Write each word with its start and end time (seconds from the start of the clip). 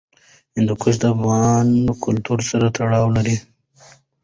هندوکش 0.55 0.95
د 1.01 1.03
افغان 1.15 1.67
کلتور 2.03 2.39
سره 2.49 2.67
تړاو 2.77 3.07
لري. 3.17 3.35